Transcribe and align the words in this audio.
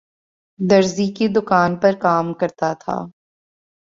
درزی 0.59 1.07
کی 1.15 1.27
دکان 1.35 1.71
پرکام 1.81 2.33
کرتا 2.39 2.69
تھا 2.81 2.97